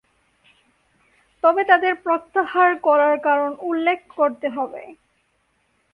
তবে 1.43 1.61
তাদের 1.63 1.93
প্রত্যাহার 2.03 2.71
করার 2.83 3.15
কারণ 3.19 3.51
উল্লেখ 3.61 3.99
করতে 4.17 4.47
হবে। 4.49 4.83